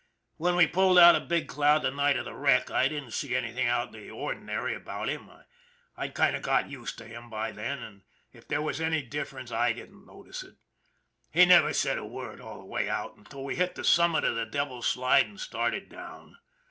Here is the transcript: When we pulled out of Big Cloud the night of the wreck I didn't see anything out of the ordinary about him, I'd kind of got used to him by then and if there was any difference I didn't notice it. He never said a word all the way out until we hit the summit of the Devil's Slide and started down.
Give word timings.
When 0.37 0.55
we 0.55 0.65
pulled 0.65 0.97
out 0.97 1.13
of 1.15 1.27
Big 1.27 1.47
Cloud 1.47 1.83
the 1.83 1.91
night 1.91 2.17
of 2.17 2.25
the 2.25 2.33
wreck 2.33 2.71
I 2.71 2.87
didn't 2.87 3.11
see 3.11 3.35
anything 3.35 3.67
out 3.67 3.85
of 3.89 3.93
the 3.93 4.09
ordinary 4.09 4.73
about 4.73 5.09
him, 5.09 5.29
I'd 5.95 6.15
kind 6.15 6.35
of 6.35 6.41
got 6.41 6.71
used 6.71 6.97
to 6.97 7.05
him 7.05 7.29
by 7.29 7.51
then 7.51 7.83
and 7.83 8.01
if 8.33 8.47
there 8.47 8.63
was 8.63 8.81
any 8.81 9.03
difference 9.03 9.51
I 9.51 9.73
didn't 9.73 10.07
notice 10.07 10.41
it. 10.41 10.55
He 11.31 11.45
never 11.45 11.71
said 11.71 11.99
a 11.99 12.03
word 12.07 12.41
all 12.41 12.57
the 12.57 12.65
way 12.65 12.89
out 12.89 13.15
until 13.15 13.43
we 13.45 13.57
hit 13.57 13.75
the 13.75 13.83
summit 13.83 14.23
of 14.23 14.33
the 14.33 14.47
Devil's 14.47 14.87
Slide 14.87 15.27
and 15.27 15.39
started 15.39 15.87
down. 15.87 16.39